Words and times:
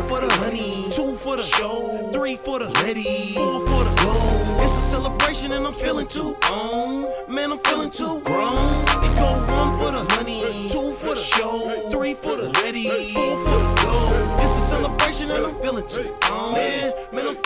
One 0.00 0.08
for 0.08 0.26
the 0.26 0.32
honey, 0.36 0.86
two 0.88 1.14
for 1.14 1.36
the 1.36 1.42
show, 1.42 2.10
three 2.10 2.34
for 2.34 2.58
the 2.58 2.70
ready, 2.82 3.34
four 3.34 3.60
for 3.66 3.84
the 3.84 3.94
gold. 4.02 4.62
It's 4.64 4.74
a 4.78 4.80
celebration 4.80 5.52
and 5.52 5.66
I'm 5.66 5.74
feeling 5.74 6.06
too 6.06 6.38
on. 6.50 7.06
Man, 7.28 7.52
I'm 7.52 7.58
feeling 7.58 7.90
too 7.90 8.22
grown. 8.22 8.82
It 9.04 9.14
go 9.16 9.44
one 9.46 9.78
for 9.78 9.90
the 9.92 10.06
honey, 10.14 10.68
two 10.70 10.92
for 10.92 11.14
the 11.14 11.20
show, 11.20 11.90
three 11.90 12.14
for 12.14 12.36
the 12.38 12.48
ready, 12.64 13.12
four 13.12 13.44
for 13.44 13.58
the 13.58 13.82
gold. 13.84 14.40
It's 14.40 14.56
a 14.56 14.66
celebration 14.72 15.30
and 15.32 15.44
I'm 15.44 15.60
feeling 15.60 15.86
too 15.86 16.16
on. 16.30 16.54
Man, 16.54 16.92
man, 17.12 17.26
I'm 17.28 17.36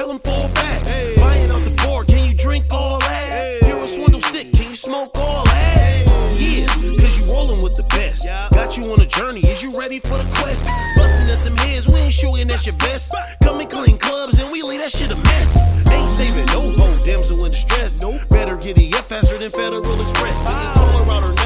tell 0.00 0.10
him 0.10 0.18
fall 0.20 0.48
back. 0.54 0.80
Buying 1.20 1.50
off 1.50 1.60
the 1.60 1.76
board, 1.84 2.08
can 2.08 2.24
you 2.24 2.34
drink 2.34 2.64
all 2.72 2.98
that? 3.00 3.60
You're 3.66 3.84
a 3.84 3.86
swindle 3.86 4.22
stick, 4.22 4.48
can 4.56 4.64
you 4.72 4.78
smoke 4.88 5.12
all 5.18 5.44
that? 5.44 6.08
Yeah, 6.40 6.64
cause 6.96 7.14
you 7.20 7.34
rolling 7.34 7.60
with 7.62 7.74
the 7.74 7.84
best. 7.92 8.24
Got 8.54 8.78
you 8.78 8.84
on 8.92 9.00
a 9.02 9.06
journey, 9.06 9.40
is 9.40 9.62
you 9.62 9.78
ready 9.78 10.00
for 10.00 10.16
the 10.16 10.28
quest? 10.40 10.64
Busting 10.96 11.28
at 11.28 11.40
them 11.44 11.56
heads, 11.68 11.86
we 11.92 11.98
ain't 12.00 12.14
shooting 12.14 12.50
at 12.50 12.64
your 12.64 12.76
best. 12.76 13.14
Come 13.42 13.60
and 13.60 13.68
clean 13.68 13.98
clubs 13.98 14.40
and 14.40 14.50
we 14.50 14.62
leave 14.62 14.80
that 14.80 14.90
shit 14.90 15.12
a 15.12 15.16
mess. 15.16 15.50
Ain't 15.92 16.08
saving 16.08 16.46
no 16.46 16.72
hoe, 16.80 17.04
damsel 17.04 17.44
in 17.44 17.50
distress. 17.50 18.00
Better 18.30 18.56
get 18.56 18.78
it 18.78 18.96
up 18.96 19.04
faster 19.04 19.36
than 19.36 19.50
Federal 19.50 19.94
Express. 20.00 20.38
Didn't 20.48 20.80
call 20.80 21.39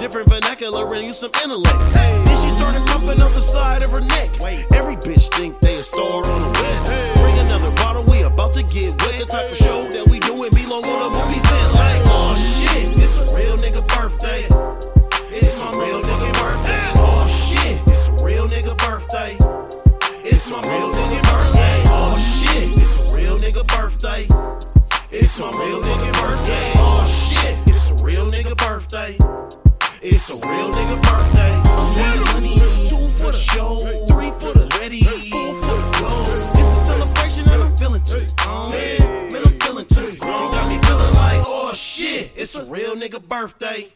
different 0.00 0.30
vernacular 0.30 0.94
and 0.94 1.04
use 1.04 1.18
some 1.18 1.30
intellect. 1.44 1.78
Then 1.92 2.36
she 2.40 2.48
started 2.56 2.80
pumping 2.88 3.20
up 3.20 3.28
the 3.36 3.44
side 3.44 3.82
of 3.82 3.92
her 3.92 4.00
neck. 4.00 4.32
Every 4.72 4.96
bitch 4.96 5.28
think 5.36 5.60
they 5.60 5.76
a 5.76 5.84
star 5.84 6.24
on 6.24 6.40
the 6.40 6.48
west. 6.48 7.20
Bring 7.20 7.36
another 7.36 7.68
bottle, 7.76 8.04
we 8.08 8.22
about 8.22 8.54
to 8.54 8.62
get 8.62 8.96
wet. 9.04 9.20
The 9.20 9.26
type 9.28 9.50
of 9.50 9.56
show 9.58 9.84
that 9.92 10.08
we 10.08 10.18
do 10.20 10.32
it 10.44 10.56
belong 10.56 10.88
on 10.88 11.04
a 11.04 11.10
movie 11.12 11.36
set. 11.36 11.68
Like, 11.76 12.00
oh 12.16 12.32
shit, 12.32 12.96
it's 12.96 13.28
a 13.28 13.36
real 13.36 13.58
nigga 13.60 13.84
birthday. 13.92 14.48
It's 15.36 15.60
my 15.60 15.84
real 15.84 16.00
nigga 16.00 16.32
birthday. 16.32 16.86
Oh 16.96 17.28
shit, 17.28 17.76
it's 17.84 18.08
a 18.08 18.24
real 18.24 18.48
nigga 18.48 18.72
birthday. 18.80 19.36
It's 20.24 20.48
my 20.48 20.64
real 20.64 20.88
nigga 20.96 21.20
birthday. 21.28 21.76
Oh 21.92 22.16
shit, 22.16 22.72
it's 22.72 23.12
a 23.12 23.16
real 23.16 23.36
nigga 23.36 23.68
birthday. 23.68 24.24
It's 25.12 25.38
my 25.38 25.52
real 25.60 25.82
nigga 25.84 26.08
birthday. 26.16 26.79
It's 30.32 30.46
a 30.46 30.48
real 30.48 30.70
nigga 30.70 31.02
birthday. 31.02 31.56
One 32.00 32.22
money, 32.34 32.54
two 32.54 33.08
for 33.18 33.32
the 33.32 33.36
show, 33.36 33.78
three 34.10 34.30
for 34.38 34.56
the 34.56 34.68
ready, 34.78 35.02
four 35.02 35.54
for 35.56 35.74
the 35.74 35.98
gold. 35.98 36.24
It's 36.54 36.70
a 36.70 36.84
celebration 36.86 37.50
and 37.50 37.64
I'm 37.64 37.76
feeling 37.76 38.04
too. 38.04 38.24
Oh 38.42 38.68
man, 38.70 39.34
I'm 39.44 39.58
feeling 39.58 39.86
too. 39.86 40.00
You 40.24 40.52
got 40.52 40.70
me 40.70 40.78
feeling 40.86 41.14
like, 41.14 41.42
oh 41.44 41.72
shit, 41.74 42.30
it's 42.36 42.54
a 42.54 42.64
real 42.66 42.94
nigga 42.94 43.20
birthday. 43.20 43.88